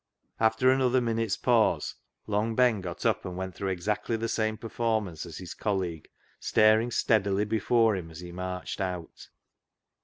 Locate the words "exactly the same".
3.69-4.57